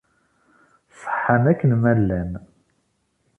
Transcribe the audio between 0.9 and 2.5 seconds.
Ṣeḥḥan akken ma llan.